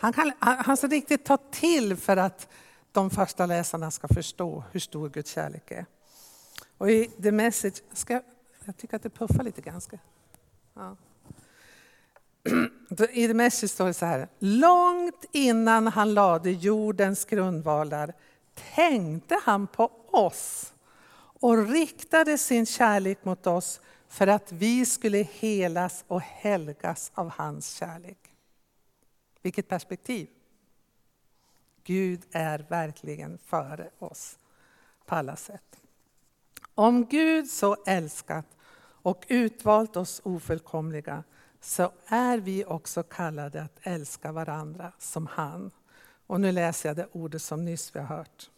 Han, 0.00 0.12
kan, 0.12 0.32
han 0.38 0.76
ska 0.76 0.86
riktigt 0.86 1.24
ta 1.24 1.36
till 1.36 1.96
för 1.96 2.16
att 2.16 2.48
de 2.92 3.10
första 3.10 3.46
läsarna 3.46 3.90
ska 3.90 4.08
förstå 4.08 4.64
hur 4.72 4.80
stor 4.80 5.08
Guds 5.08 5.30
kärlek 5.30 5.70
är. 5.70 5.86
Och 6.78 6.90
i 6.90 7.06
The 7.06 7.32
Message, 7.32 7.82
ska, 7.92 8.22
jag 8.64 8.76
tycker 8.76 8.96
att 8.96 9.02
det 9.02 9.10
puffar 9.10 9.44
lite 9.44 9.60
ganska. 9.60 9.98
Ja. 10.74 10.96
I 13.10 13.26
The 13.26 13.34
Message 13.34 13.70
står 13.70 13.86
det 13.86 13.94
så 13.94 14.06
här. 14.06 14.28
Långt 14.38 15.24
innan 15.32 15.86
han 15.86 16.14
lade 16.14 16.50
jordens 16.50 17.24
grundvalar 17.24 18.12
tänkte 18.74 19.40
han 19.44 19.66
på 19.66 19.90
oss 20.10 20.72
och 21.40 21.68
riktade 21.68 22.38
sin 22.38 22.66
kärlek 22.66 23.24
mot 23.24 23.46
oss 23.46 23.80
för 24.08 24.26
att 24.26 24.52
vi 24.52 24.86
skulle 24.86 25.18
helas 25.18 26.04
och 26.08 26.20
helgas 26.20 27.12
av 27.14 27.30
hans 27.30 27.74
kärlek. 27.74 28.19
Vilket 29.42 29.68
perspektiv! 29.68 30.28
Gud 31.84 32.22
är 32.30 32.66
verkligen 32.68 33.38
före 33.38 33.90
oss 33.98 34.38
på 35.06 35.14
alla 35.14 35.36
sätt. 35.36 35.80
Om 36.74 37.06
Gud 37.06 37.50
så 37.50 37.76
älskat 37.86 38.46
och 39.02 39.24
utvalt 39.28 39.96
oss 39.96 40.20
ofullkomliga 40.24 41.24
så 41.60 41.92
är 42.06 42.38
vi 42.38 42.64
också 42.64 43.02
kallade 43.02 43.62
att 43.62 43.78
älska 43.82 44.32
varandra 44.32 44.92
som 44.98 45.26
han. 45.26 45.70
Och 46.26 46.40
nu 46.40 46.52
läser 46.52 46.88
jag 46.88 46.96
det 46.96 47.08
ordet 47.12 47.42
som 47.42 47.64
nyss 47.64 47.96
vi 47.96 48.00
har 48.00 48.16
hört. 48.16 48.50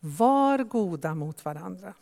Var 0.00 0.58
goda 0.58 1.14
mot 1.14 1.44
varandra. 1.44 1.94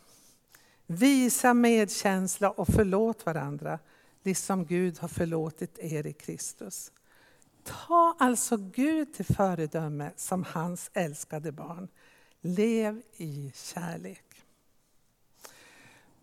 Visa 0.85 1.53
medkänsla 1.53 2.51
och 2.51 2.67
förlåt 2.67 3.25
varandra, 3.25 3.79
liksom 4.23 4.65
Gud 4.65 4.99
har 4.99 5.07
förlåtit 5.07 5.79
er 5.79 6.07
i 6.07 6.13
Kristus. 6.13 6.91
Ta 7.63 8.15
alltså 8.19 8.57
Gud 8.57 9.13
till 9.13 9.25
föredöme 9.25 10.11
som 10.15 10.43
hans 10.43 10.91
älskade 10.93 11.51
barn. 11.51 11.87
Lev 12.41 13.01
i 13.17 13.51
kärlek. 13.55 14.25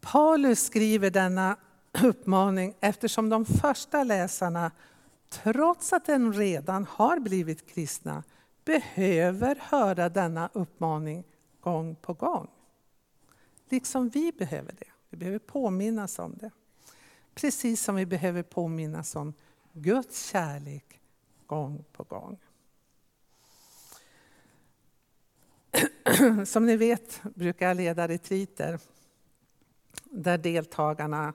Paulus 0.01 0.63
skriver 0.63 1.11
denna 1.11 1.57
uppmaning 2.03 2.75
eftersom 2.81 3.29
de 3.29 3.45
första 3.45 4.05
läsarna, 4.05 4.71
trots 5.29 5.93
att 5.93 6.07
de 6.07 6.33
redan 6.33 6.87
har 6.91 7.19
blivit 7.19 7.67
kristna, 7.67 8.25
behöver 8.65 9.59
höra 9.61 10.09
denna 10.09 10.51
uppmaning 10.53 11.25
gång 11.61 11.95
på 11.95 12.15
gång. 12.15 12.49
Liksom 13.69 14.09
vi 14.09 14.33
behöver 14.33 14.73
det. 14.73 14.89
Vi 15.11 15.17
behöver 15.17 15.39
påminnas 15.39 16.19
om 16.19 16.35
det. 16.41 16.51
Precis 17.35 17.83
som 17.83 17.95
vi 17.95 18.07
behöver 18.07 18.43
påminnas 18.43 19.17
om 19.17 19.35
Guds 19.73 20.27
kärlek 20.31 21.01
gång 21.49 21.85
på 21.93 22.05
gång. 22.05 22.39
Som 26.47 26.67
ni 26.67 26.77
vet 26.77 27.23
brukar 27.23 27.69
jag 27.69 27.77
leda 27.77 28.09
retriter 28.09 28.81
där 30.05 30.39
deltagarna 30.39 31.33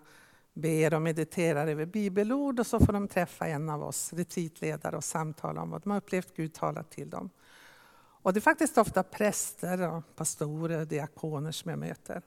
ber 0.53 0.93
och 0.93 1.01
mediterar 1.01 1.67
över 1.67 1.85
bibelord 1.85 2.59
och 2.59 2.67
så 2.67 2.79
får 2.79 2.93
de 2.93 3.07
träffa 3.07 3.47
en 3.47 3.69
av 3.69 3.83
oss 3.83 4.13
retreatledare 4.13 4.97
och 4.97 5.03
samtala 5.03 5.61
om 5.61 5.69
vad 5.69 5.81
de 5.81 5.89
har 5.89 5.97
upplevt 5.97 6.35
Gud 6.35 6.53
talat 6.53 6.91
till 6.91 7.09
dem. 7.09 7.29
Och 7.95 8.33
det 8.33 8.39
är 8.39 8.41
faktiskt 8.41 8.77
ofta 8.77 9.03
präster, 9.03 9.89
och 9.89 10.15
pastorer 10.15 10.79
och 10.79 10.87
diakoner 10.87 11.51
som 11.51 11.69
jag 11.69 11.79
möter. 11.79 12.21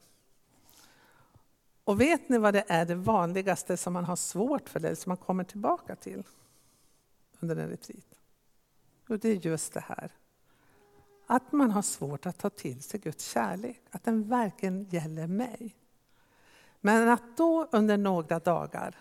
Och 1.85 2.01
vet 2.01 2.29
ni 2.29 2.39
vad 2.39 2.55
det 2.55 2.65
är 2.69 2.85
det 2.85 2.95
vanligaste 2.95 3.77
som 3.77 3.93
man 3.93 4.05
har 4.05 4.17
svårt 4.17 4.69
för, 4.69 4.79
eller 4.81 4.95
som 4.95 5.11
man 5.11 5.17
kommer 5.17 5.45
tillbaka 5.45 5.97
till 5.97 6.23
under 7.41 7.57
en 7.57 7.69
retreat? 7.69 8.21
Och 9.09 9.19
det 9.19 9.29
är 9.29 9.35
just 9.35 9.73
det 9.73 9.81
här. 9.81 10.13
Att 11.27 11.53
man 11.53 11.71
har 11.71 11.83
svårt 11.83 12.27
att 12.27 12.39
ta 12.39 12.51
till 12.51 12.83
sig 12.83 13.01
Guds 13.01 13.25
kärlek, 13.25 13.83
att 13.91 14.05
den 14.05 14.29
verkligen 14.29 14.85
gäller 14.85 15.27
mig. 15.27 15.77
Men 16.81 17.09
att 17.09 17.37
då 17.37 17.69
under 17.73 17.97
några 17.97 18.39
dagar 18.39 18.99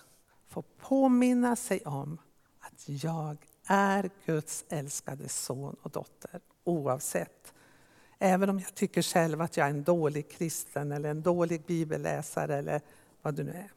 få 0.47 0.61
påminna 0.61 1.55
sig 1.55 1.81
om 1.81 2.17
att 2.59 2.89
jag 2.89 3.37
är 3.65 4.09
Guds 4.25 4.65
älskade 4.69 5.29
son 5.29 5.75
och 5.81 5.91
dotter 5.91 6.41
oavsett. 6.63 7.53
Även 8.19 8.49
om 8.49 8.59
jag 8.59 8.75
tycker 8.75 9.01
själv 9.01 9.41
att 9.41 9.57
jag 9.57 9.65
är 9.65 9.69
en 9.69 9.83
dålig 9.83 10.29
kristen 10.31 10.91
eller 10.91 11.09
en 11.09 11.21
dålig 11.21 11.61
bibelläsare 11.65 12.55
eller 12.55 12.81
vad 13.21 13.35
du 13.35 13.43
nu 13.43 13.51
är. 13.51 13.71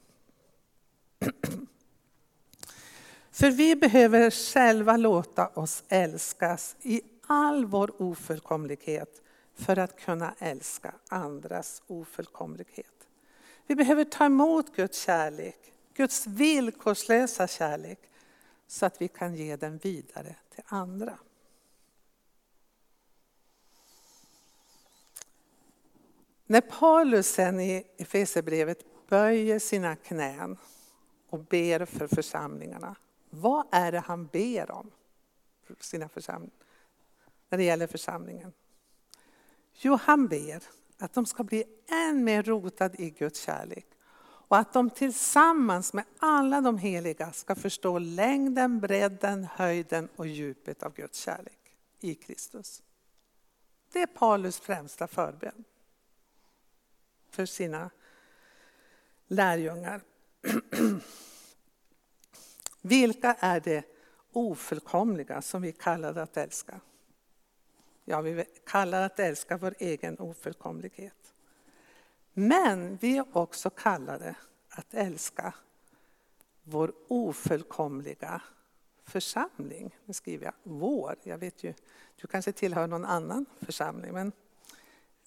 För 3.39 3.51
vi 3.51 3.77
behöver 3.77 4.31
själva 4.31 4.97
låta 4.97 5.49
oss 5.49 5.85
älskas 5.89 6.77
i 6.83 7.03
all 7.27 7.67
vår 7.67 8.03
ofullkomlighet 8.03 9.23
för 9.55 9.79
att 9.79 10.01
kunna 10.01 10.35
älska 10.39 10.95
andras 11.09 11.83
ofullkomlighet. 11.87 13.07
Vi 13.67 13.75
behöver 13.75 14.05
ta 14.05 14.25
emot 14.25 14.77
Guds 14.77 15.03
kärlek, 15.03 15.73
Guds 15.95 16.27
villkorslösa 16.27 17.47
kärlek, 17.49 17.99
så 18.67 18.87
att 18.87 19.01
vi 19.01 19.09
kan 19.09 19.35
ge 19.35 19.57
den 19.57 19.79
vidare 19.79 20.37
till 20.55 20.65
andra. 20.67 21.19
När 26.47 26.61
Paulus 26.61 27.27
sen 27.27 27.61
i 27.61 27.87
Efesierbrevet 27.97 29.09
böjer 29.09 29.59
sina 29.59 29.97
knän 29.97 30.57
och 31.31 31.39
ber 31.39 31.85
för 31.85 32.07
församlingarna, 32.07 32.97
vad 33.31 33.67
är 33.73 33.93
det 33.93 34.01
han 34.01 34.27
ber 34.27 34.71
om 34.71 34.91
sina 35.81 36.09
församlingar, 36.09 36.57
när 37.49 37.59
det 37.59 37.65
gäller 37.65 37.87
församlingen? 37.87 38.53
Jo, 39.73 39.99
han 40.03 40.29
ber 40.29 40.63
att 40.99 41.13
de 41.13 41.27
ska 41.27 41.45
bli 41.45 41.65
än 41.87 42.25
mer 42.25 42.43
rotade 42.43 43.03
i 43.03 43.11
Guds 43.11 43.41
kärlek 43.41 43.87
och 44.49 44.57
att 44.57 44.73
de 44.73 44.91
tillsammans 44.91 45.93
med 45.93 46.05
alla 46.19 46.61
de 46.61 46.79
heliga 46.79 47.33
ska 47.33 47.55
förstå 47.55 47.99
längden, 47.99 48.81
bredden, 48.81 49.45
höjden 49.45 50.09
och 50.17 50.27
djupet 50.27 50.83
av 50.83 50.95
Guds 50.95 51.19
kärlek 51.19 51.77
i 52.01 52.15
Kristus. 52.15 52.83
Det 53.93 54.03
är 54.03 54.07
Paulus 54.07 54.61
främsta 54.61 55.07
förbön 55.07 55.65
för 57.31 57.47
sina 57.47 57.91
lärjungar. 59.27 60.01
Vilka 62.89 63.37
är 63.39 63.61
det 63.61 63.85
ofullkomliga 64.33 65.43
som 65.43 65.63
vi 65.63 65.73
kallar 65.73 66.19
att 66.19 66.37
älska? 66.37 66.81
Ja, 68.05 68.21
vi 68.21 68.45
kallar 68.67 69.03
att 69.03 69.19
älska 69.19 69.57
vår 69.57 69.75
egen 69.79 70.19
ofullkomlighet. 70.19 71.35
Men 72.33 72.97
vi 72.97 73.19
är 73.19 73.37
också 73.37 73.71
kallade 73.71 74.35
att 74.69 74.95
älska 74.95 75.55
vår 76.63 76.93
ofullkomliga 77.09 78.43
församling. 79.05 79.97
Nu 80.05 80.15
skriver 80.15 80.45
jag 80.45 80.55
vår. 80.63 81.17
Jag 81.23 81.39
vet 81.39 81.65
ju, 81.65 81.75
du 82.17 82.27
kanske 82.27 82.53
tillhör 82.53 82.87
någon 82.87 83.05
annan 83.05 83.47
församling. 83.61 84.13
Men 84.13 84.33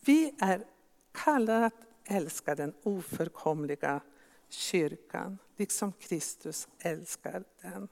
vi 0.05 0.35
är 0.39 0.63
kallade 1.11 1.65
att 1.65 1.85
älska 2.03 2.55
den 2.55 2.73
ofullkomliga 2.83 4.01
kyrkan, 4.49 5.37
liksom 5.61 5.91
Kristus 5.91 6.67
älskar 6.79 7.43
den. 7.61 7.87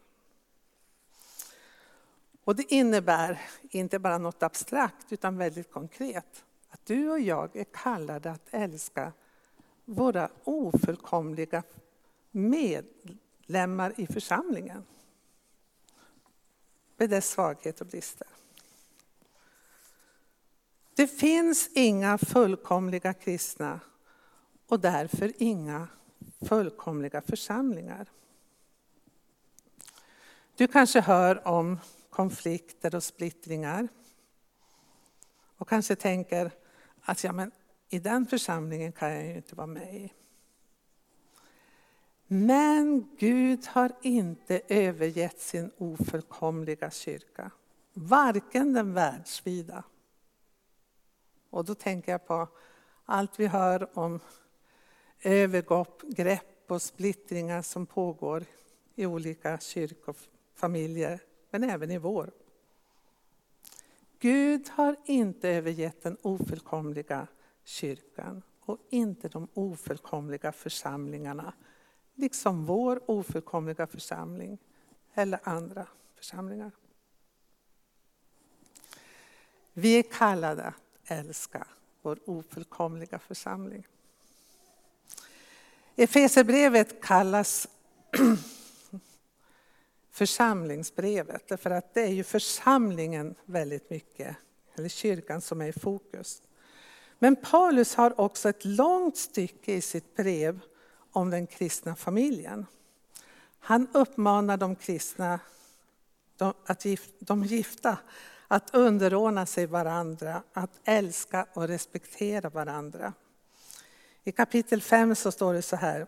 Och 2.44 2.56
det 2.56 2.74
innebär 2.74 3.42
inte 3.70 4.00
bara 4.00 4.18
något 4.18 4.44
abstrakt 4.44 5.14
utan 5.14 5.38
väldigt 5.38 5.72
konkret. 5.72 6.46
Att 6.70 6.86
du 6.86 7.10
och 7.10 7.20
jag 7.20 7.56
är 7.56 7.64
kallade 7.64 8.32
att 8.32 8.48
älska 8.52 9.14
våra 9.86 10.30
ofullkomliga 10.44 11.64
medlemmar 12.32 13.94
i 13.98 14.08
församlingen. 14.08 14.86
Med 16.98 17.10
dess 17.10 17.30
svaghet 17.30 17.82
och 17.82 17.88
brister. 17.88 18.28
Det 20.96 21.08
finns 21.08 21.70
inga 21.74 22.18
fullkomliga 22.18 23.14
kristna 23.14 23.80
och 24.68 24.80
därför 24.80 25.34
inga 25.38 25.88
fullkomliga 26.42 27.22
församlingar. 27.22 28.08
Du 30.56 30.68
kanske 30.68 31.02
hör 31.02 31.48
om 31.48 31.80
konflikter 32.10 32.96
och 32.96 33.04
splittringar. 33.04 33.88
Och 35.58 35.70
kanske 35.70 35.96
tänker 35.96 36.52
att 37.02 37.24
ja, 37.24 37.32
men 37.34 37.52
i 37.90 38.00
den 38.00 38.26
församlingen 38.26 38.92
kan 38.92 39.14
jag 39.14 39.26
ju 39.26 39.36
inte 39.36 39.56
vara 39.56 39.68
med 39.68 39.96
i. 39.96 40.14
Men 42.28 43.16
Gud 43.20 43.66
har 43.68 43.92
inte 44.02 44.62
övergett 44.68 45.42
sin 45.42 45.72
ofullkomliga 45.78 46.92
kyrka. 46.92 47.52
Varken 47.94 48.74
den 48.74 48.94
världsvida. 48.94 49.84
Och 51.50 51.66
då 51.66 51.76
tänker 51.76 52.12
jag 52.12 52.28
på 52.28 52.48
allt 53.06 53.40
vi 53.40 53.48
hör 53.48 53.98
om 53.98 54.20
övergrepp 55.22 56.72
och 56.72 56.82
splittringar 56.82 57.62
som 57.62 57.86
pågår 57.86 58.46
i 58.96 59.06
olika 59.06 59.60
kyrkofamiljer, 59.60 61.20
men 61.50 61.64
även 61.64 61.92
i 61.92 61.98
vår. 61.98 62.32
Gud 64.20 64.70
har 64.70 64.96
inte 65.06 65.50
övergett 65.50 66.04
den 66.04 66.18
ofullkomliga 66.22 67.28
kyrkan 67.64 68.42
och 68.60 68.78
inte 68.90 69.30
de 69.30 69.48
ofullkomliga 69.54 70.52
församlingarna, 70.52 71.54
liksom 72.16 72.66
vår 72.66 73.12
ofullkomliga 73.12 73.88
församling 73.88 74.58
eller 75.14 75.40
andra 75.44 75.88
församlingar. 76.16 76.72
Vi 79.74 80.00
är 80.00 80.04
kallade 80.04 80.64
att 80.64 80.82
älska 81.04 81.68
vår 82.02 82.20
ofullkomliga 82.26 83.20
församling. 83.20 83.88
Efesierbrevet 86.02 87.02
kallas 87.02 87.68
församlingsbrevet, 90.12 91.48
därför 91.48 91.72
att 91.72 91.94
det 91.94 92.02
är 92.02 92.12
ju 92.12 92.24
församlingen 92.24 93.36
väldigt 93.46 93.90
mycket, 93.90 94.36
eller 94.76 94.90
kyrkan 94.90 95.42
som 95.42 95.62
är 95.62 95.68
i 95.68 95.74
fokus. 95.74 96.42
Men 97.20 97.36
Paulus 97.36 97.96
har 97.96 98.22
också 98.22 98.50
ett 98.50 98.66
långt 98.66 99.18
stycke 99.18 99.74
i 99.74 99.82
sitt 99.82 100.16
brev 100.16 100.60
om 101.12 101.30
den 101.30 101.48
kristna 101.48 101.96
familjen. 101.96 102.66
Han 103.60 103.88
uppmanar 103.94 104.58
de 104.58 104.76
kristna, 104.76 105.40
de, 106.38 106.54
att 106.66 106.86
de 107.20 107.44
gifta, 107.44 107.98
att 108.48 108.76
underordna 108.76 109.46
sig 109.46 109.66
varandra, 109.66 110.44
att 110.54 110.80
älska 110.84 111.48
och 111.54 111.68
respektera 111.68 112.50
varandra. 112.50 113.14
I 114.24 114.32
kapitel 114.32 114.82
5 114.82 115.16
så 115.16 115.32
står 115.32 115.54
det 115.54 115.62
så 115.62 115.76
här. 115.76 116.08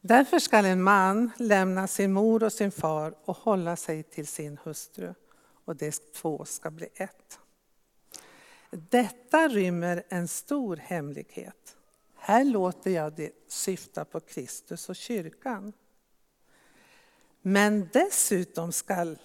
Därför 0.00 0.38
skall 0.38 0.64
en 0.64 0.82
man 0.82 1.30
lämna 1.36 1.86
sin 1.86 2.12
mor 2.12 2.42
och 2.42 2.52
sin 2.52 2.72
far 2.72 3.14
och 3.24 3.36
hålla 3.36 3.76
sig 3.76 4.02
till 4.02 4.26
sin 4.26 4.58
hustru 4.64 5.14
och 5.64 5.76
de 5.76 5.92
två 5.92 6.44
ska 6.44 6.70
bli 6.70 6.88
ett. 6.94 7.38
Detta 8.70 9.48
rymmer 9.48 10.02
en 10.08 10.28
stor 10.28 10.76
hemlighet. 10.76 11.76
Här 12.14 12.44
låter 12.44 12.90
jag 12.90 13.12
det 13.12 13.32
syfta 13.48 14.04
på 14.04 14.20
Kristus 14.20 14.88
och 14.88 14.96
kyrkan. 14.96 15.72
Men 17.42 17.88
dessutom 17.92 18.72
skall 18.72 19.18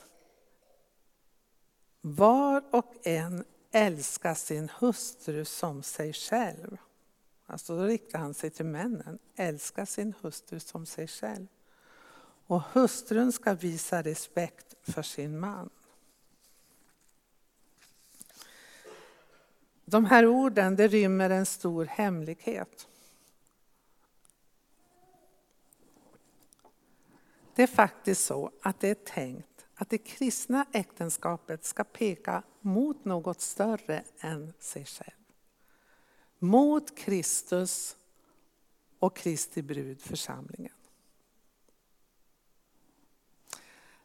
var 2.02 2.64
och 2.72 3.08
en 3.08 3.44
älska 3.72 4.36
sin 4.36 4.70
hustru 4.80 5.46
som 5.46 5.84
sig 5.84 6.14
själv. 6.14 6.78
Alltså 7.46 7.78
då 7.78 7.84
riktar 7.84 8.20
han 8.20 8.34
sig 8.34 8.50
till 8.50 8.66
männen. 8.66 9.20
Älska 9.36 9.86
sin 9.86 10.14
hustru 10.22 10.60
som 10.60 10.86
sig 10.86 11.08
själv. 11.08 11.48
Och 12.48 12.62
hustrun 12.62 13.32
ska 13.32 13.54
visa 13.54 14.02
respekt 14.02 14.76
för 14.82 15.02
sin 15.02 15.40
man. 15.40 15.70
De 19.86 20.06
här 20.06 20.26
orden 20.26 20.76
det 20.76 20.88
rymmer 20.88 21.30
en 21.30 21.46
stor 21.46 21.86
hemlighet. 21.86 22.88
Det 27.56 27.64
är 27.64 27.68
faktiskt 27.68 28.26
så 28.26 28.52
att 28.62 28.80
det 28.80 28.90
är 28.90 28.96
tänkt 28.96 29.66
att 29.76 29.90
det 29.90 29.98
kristna 29.98 30.66
äktenskapet 30.72 31.66
ska 31.66 31.84
peka 31.84 32.44
mot 32.62 33.06
något 33.06 33.42
större 33.42 34.04
än 34.20 34.54
sig 34.60 34.86
själv. 34.86 35.12
Mot 36.40 36.98
Kristus 36.98 37.98
och 39.00 39.16
Kristi 39.16 39.62
brud, 39.62 40.02
församlingen. 40.02 40.74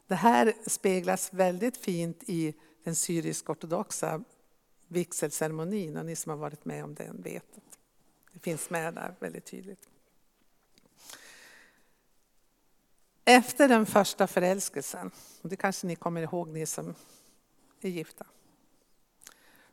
Det 0.07 0.15
här 0.15 0.53
speglas 0.67 1.33
väldigt 1.33 1.77
fint 1.77 2.23
i 2.27 2.53
den 2.83 2.95
syrisk-ortodoxa 2.95 4.23
vigselceremonin 4.87 5.97
och 5.97 6.05
ni 6.05 6.15
som 6.15 6.29
har 6.29 6.37
varit 6.37 6.65
med 6.65 6.83
om 6.83 6.95
den 6.95 7.21
vet 7.21 7.57
att 7.57 7.77
det 8.33 8.39
finns 8.39 8.69
med 8.69 8.93
där 8.93 9.15
väldigt 9.19 9.45
tydligt. 9.45 9.89
Efter 13.25 13.67
den 13.67 13.85
första 13.85 14.27
förälskelsen, 14.27 15.11
och 15.41 15.49
det 15.49 15.55
kanske 15.55 15.87
ni 15.87 15.95
kommer 15.95 16.21
ihåg 16.21 16.47
ni 16.47 16.65
som 16.65 16.95
är 17.81 17.89
gifta, 17.89 18.25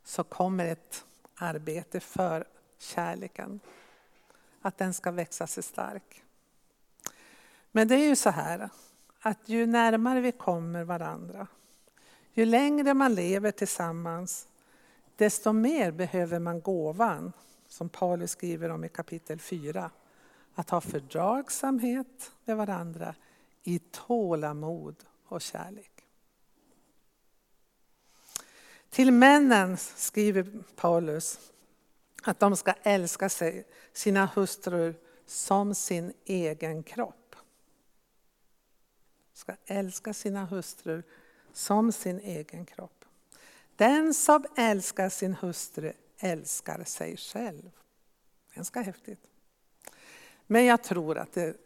så 0.04 0.24
kommer 0.24 0.66
ett 0.66 1.04
arbete 1.34 2.00
för 2.00 2.44
kärleken. 2.78 3.60
Att 4.60 4.78
den 4.78 4.94
ska 4.94 5.10
växa 5.10 5.46
sig 5.46 5.62
stark. 5.62 6.22
Men 7.72 7.88
det 7.88 7.94
är 7.94 8.08
ju 8.08 8.16
så 8.16 8.30
här 8.30 8.68
att 9.20 9.48
ju 9.48 9.66
närmare 9.66 10.20
vi 10.20 10.32
kommer 10.32 10.84
varandra, 10.84 11.46
ju 12.32 12.44
längre 12.44 12.94
man 12.94 13.14
lever 13.14 13.50
tillsammans, 13.50 14.48
desto 15.16 15.52
mer 15.52 15.90
behöver 15.90 16.38
man 16.38 16.60
gåvan, 16.60 17.32
som 17.68 17.88
Paulus 17.88 18.30
skriver 18.30 18.68
om 18.68 18.84
i 18.84 18.88
kapitel 18.88 19.38
4. 19.40 19.90
Att 20.54 20.70
ha 20.70 20.80
fördragsamhet 20.80 22.32
med 22.44 22.56
varandra 22.56 23.14
i 23.62 23.78
tålamod 23.78 24.96
och 25.26 25.40
kärlek. 25.40 25.93
Till 28.94 29.12
männen 29.12 29.76
skriver 29.76 30.46
Paulus 30.76 31.52
att 32.22 32.40
de 32.40 32.57
ska 32.57 32.72
älska 32.83 33.28
sig, 33.28 33.66
sina 33.92 34.26
hustrur 34.26 34.94
som 35.26 35.74
sin 35.74 36.12
egen 36.24 36.83
kropp. 36.83 37.37
Ska 39.33 39.52
älska 39.66 40.14
sina 40.14 40.44
hustrur 40.44 41.02
som 41.52 41.92
sin 41.92 42.20
egen 42.20 42.66
kropp. 42.66 43.04
Den 43.76 44.14
som 44.14 44.44
älskar 44.57 45.09
sin 45.09 45.35
hustru 45.35 45.92
älskar 46.18 46.85
sig 46.85 47.16
själv. 47.16 47.70
Ganska 48.54 48.80
häftigt. 48.80 49.20
Men 50.46 50.64
jag 50.64 50.83
tror 50.83 51.18
att 51.18 51.33
det 51.33 51.57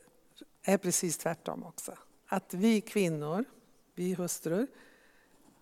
är 0.62 0.78
precis 0.78 1.18
tvärtom 1.18 1.64
också. 1.64 1.98
Att 2.26 2.54
vi 2.54 2.80
kvinnor, 2.80 3.44
vi 3.94 4.14
hustrur, 4.14 4.66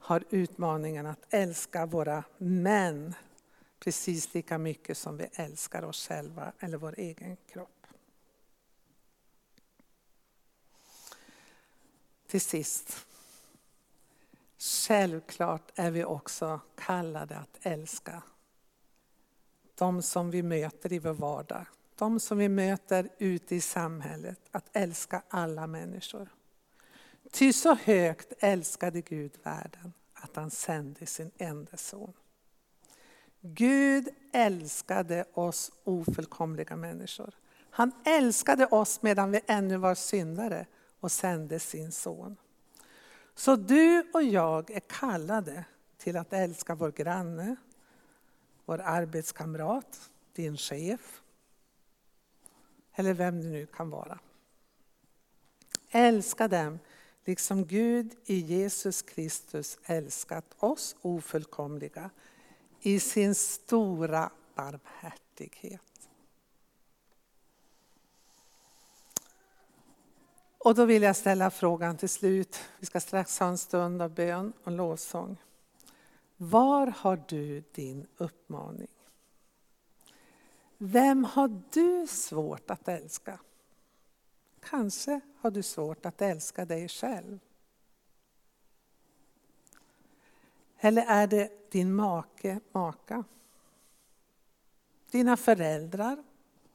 har 0.07 0.25
utmaningen 0.31 1.07
att 1.07 1.27
älska 1.31 1.87
våra 1.87 2.25
män 2.39 3.15
precis 3.79 4.35
lika 4.35 4.59
mycket 4.59 4.99
som 4.99 5.17
vi 5.17 5.29
älskar 5.33 5.83
oss 5.83 6.09
själva 6.09 6.53
eller 6.59 6.79
vår 6.79 6.95
egen 6.99 7.37
kropp. 7.37 7.87
Till 12.27 12.41
sist. 12.41 13.07
Självklart 14.59 15.73
är 15.75 15.91
vi 15.91 16.05
också 16.05 16.61
kallade 16.75 17.37
att 17.37 17.59
älska 17.61 18.23
de 19.75 20.03
som 20.03 20.31
vi 20.31 20.43
möter 20.43 20.93
i 20.93 20.99
vår 20.99 21.13
vardag. 21.13 21.67
De 21.95 22.21
som 22.21 22.39
vi 22.39 22.49
möter 22.49 23.09
ute 23.19 23.55
i 23.55 23.61
samhället. 23.61 24.41
Att 24.51 24.77
älska 24.77 25.23
alla 25.29 25.67
människor. 25.67 26.29
Ty 27.37 27.53
så 27.53 27.75
högt 27.75 28.33
älskade 28.39 29.01
Gud 29.01 29.33
världen 29.43 29.93
att 30.15 30.37
han 30.37 30.51
sände 30.51 31.07
sin 31.07 31.31
enda 31.39 31.77
son. 31.77 32.13
Gud 33.41 34.09
älskade 34.33 35.25
oss 35.35 35.73
ofullkomliga 35.85 36.77
människor. 36.77 37.35
Han 37.71 37.93
älskade 38.05 38.67
oss 38.67 39.03
medan 39.03 39.31
vi 39.31 39.41
ännu 39.47 39.77
var 39.77 39.95
syndare 39.95 40.67
och 41.01 41.13
sände 41.13 41.59
sin 41.59 41.93
son. 41.93 42.37
Så 43.35 43.57
du 43.57 44.11
och 44.15 44.23
jag 44.23 44.71
är 44.71 44.81
kallade 44.81 45.65
till 45.97 46.17
att 46.17 46.33
älska 46.33 46.75
vår 46.75 46.93
granne, 46.93 47.57
vår 48.65 48.81
arbetskamrat, 48.81 50.11
din 50.33 50.57
chef 50.57 51.23
eller 52.95 53.15
vem 53.15 53.41
det 53.41 53.49
nu 53.49 53.67
kan 53.67 53.91
vara. 53.91 54.19
Älska 55.91 56.49
dem 56.49 56.79
liksom 57.27 57.65
Gud 57.65 58.15
i 58.25 58.35
Jesus 58.35 59.03
Kristus 59.03 59.79
älskat 59.85 60.45
oss 60.59 60.97
ofullkomliga 61.03 62.11
i 62.81 63.01
sin 63.01 63.35
stora 63.35 64.31
barmhärtighet. 64.55 65.81
Och 70.59 70.75
då 70.75 70.85
vill 70.85 71.03
jag 71.03 71.17
ställa 71.17 71.51
frågan 71.51 71.97
till 71.97 72.09
slut. 72.09 72.59
Vi 72.79 72.87
ska 72.87 73.01
strax 73.01 73.39
ha 73.39 73.47
en 73.47 73.59
stund 73.59 74.03
av 74.03 74.15
bön 74.15 74.53
och 74.65 74.73
lovsång. 74.73 75.37
Var 76.37 76.87
har 76.87 77.25
du 77.29 77.63
din 77.73 78.07
uppmaning? 78.17 78.89
Vem 80.79 81.25
har 81.25 81.63
du 81.73 82.07
svårt 82.07 82.71
att 82.71 82.89
älska? 82.89 83.39
Kanske 84.71 85.21
har 85.39 85.51
du 85.51 85.63
svårt 85.63 86.07
att 86.07 86.23
älska 86.23 86.65
dig 86.65 86.89
själv. 86.89 87.39
Eller 90.79 91.03
är 91.07 91.27
det 91.27 91.71
din 91.71 91.95
make, 91.95 92.61
maka? 92.73 93.25
Dina 95.11 95.37
föräldrar, 95.37 96.25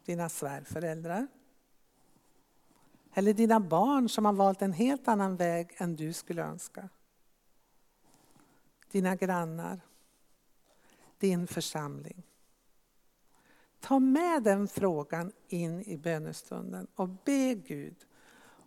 dina 0.05 0.29
svärföräldrar? 0.29 1.27
Eller 3.13 3.33
dina 3.33 3.59
barn 3.59 4.09
som 4.09 4.25
har 4.25 4.33
valt 4.33 4.61
en 4.61 4.73
helt 4.73 5.07
annan 5.07 5.35
väg 5.35 5.75
än 5.77 5.95
du 5.95 6.13
skulle 6.13 6.43
önska? 6.43 6.89
Dina 8.91 9.15
grannar? 9.15 9.81
Din 11.17 11.47
församling? 11.47 12.23
Ta 13.81 13.99
med 13.99 14.43
den 14.43 14.67
frågan 14.67 15.31
in 15.47 15.81
i 15.81 15.97
bönestunden 15.97 16.87
och 16.95 17.09
be 17.09 17.53
Gud 17.55 17.95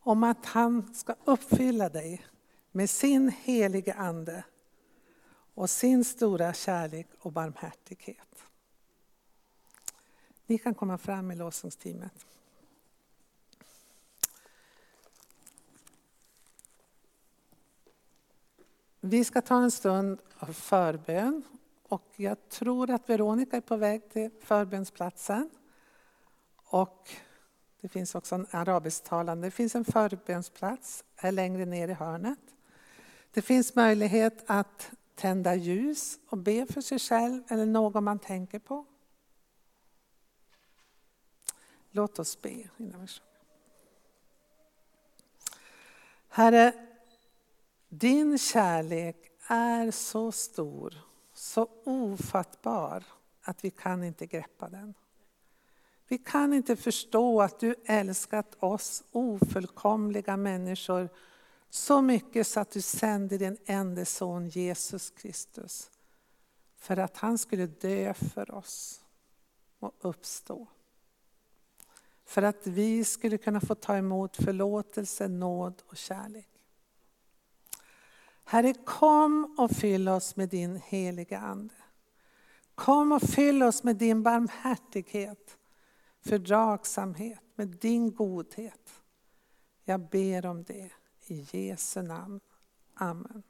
om 0.01 0.25
att 0.25 0.47
han 0.47 0.95
ska 0.95 1.15
uppfylla 1.25 1.89
dig 1.89 2.27
med 2.73 2.91
sin 2.91 3.29
helige 3.29 3.95
Ande 3.95 4.45
och 5.55 5.71
sin 5.71 6.05
stora 6.05 6.53
kärlek 6.53 7.07
och 7.19 7.33
barmhärtighet. 7.33 8.45
Ni 10.47 10.59
kan 10.59 10.75
komma 10.75 10.99
fram 10.99 11.31
i 11.31 11.37
lovsångsteamet. 11.37 12.27
Vi 19.01 19.25
ska 19.25 19.43
ta 19.43 19.63
en 19.63 19.71
stund 19.71 20.21
av 20.39 20.53
förbön 20.53 21.43
och 21.89 22.13
jag 22.17 22.49
tror 22.49 22.91
att 22.91 23.09
Veronica 23.09 23.57
är 23.57 23.61
på 23.61 23.77
väg 23.77 24.11
till 24.11 24.31
förbönsplatsen. 24.41 25.51
Och 26.57 27.11
det 27.81 27.89
finns 27.89 28.15
också 28.15 28.35
en 28.35 28.47
arabisktalande. 28.51 29.47
Det 29.47 29.51
finns 29.51 29.75
en 29.75 29.85
förbönsplats 29.85 31.05
här 31.17 31.33
längre 31.33 31.65
ner 31.65 31.89
i 31.89 31.93
hörnet. 31.93 32.39
Det 33.31 33.43
finns 33.43 33.75
möjlighet 33.75 34.45
att 34.47 34.91
tända 35.15 35.55
ljus 35.55 36.19
och 36.29 36.39
be 36.39 36.67
för 36.67 36.81
sig 36.81 36.99
själv 36.99 37.43
eller 37.49 37.67
någon 37.67 38.05
man 38.05 38.19
tänker 38.19 38.59
på. 38.59 38.85
Låt 41.91 42.19
oss 42.19 42.43
be 42.43 42.51
innan 42.51 42.71
vi 42.77 43.07
sjunger. 43.07 43.23
Herre, 46.29 46.73
din 47.89 48.39
kärlek 48.39 49.17
är 49.49 49.91
så 49.91 50.33
stor 50.33 50.95
så 51.45 51.69
ofattbar 51.85 53.05
att 53.43 53.65
vi 53.65 53.71
kan 53.71 54.05
inte 54.05 54.27
greppa 54.27 54.69
den. 54.69 54.95
Vi 56.09 56.19
kan 56.19 56.53
inte 56.53 56.77
förstå 56.77 57.43
att 57.43 57.61
du 57.61 57.75
älskat 57.85 58.57
oss 58.61 59.05
ofullkomliga 59.13 60.37
människor 60.37 61.09
så 61.71 62.03
mycket 62.03 62.47
så 62.47 62.61
att 62.61 62.71
du 62.71 62.81
sände 62.81 63.39
din 63.39 63.57
enda 63.65 64.05
son 64.05 64.49
Jesus 64.49 65.11
Kristus 65.11 65.91
för 66.77 66.97
att 66.97 67.17
han 67.17 67.39
skulle 67.39 67.67
dö 67.67 68.15
för 68.15 68.55
oss 68.55 69.05
och 69.79 69.93
uppstå. 70.01 70.67
För 72.25 72.43
att 72.43 72.67
vi 72.67 73.05
skulle 73.05 73.39
kunna 73.39 73.61
få 73.61 73.75
ta 73.75 73.97
emot 73.97 74.37
förlåtelse, 74.37 75.29
nåd 75.29 75.83
och 75.87 75.97
kärlek. 75.97 76.54
Herre, 78.45 78.75
kom 78.75 79.55
och 79.59 79.71
fyll 79.71 80.09
oss 80.09 80.37
med 80.37 80.49
din 80.49 80.77
heliga 80.77 81.39
Ande. 81.39 81.75
Kom 82.75 83.13
och 83.13 83.23
fyll 83.23 83.63
oss 83.63 83.85
med 83.85 83.97
din 83.97 84.23
barmhärtighet, 84.23 85.59
fördragsamhet, 86.21 87.41
med 87.55 87.69
din 87.69 88.15
godhet. 88.15 89.03
Jag 89.85 90.09
ber 90.09 90.47
om 90.47 90.65
det 90.65 90.91
i 91.27 91.47
Jesu 91.51 92.03
namn. 92.03 92.41
Amen. 92.95 93.43